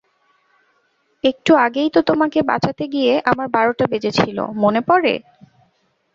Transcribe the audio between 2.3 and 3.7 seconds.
বাঁচাতে গিয়ে আমার